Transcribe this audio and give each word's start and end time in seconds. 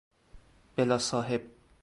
بلاصاحب 0.77 1.41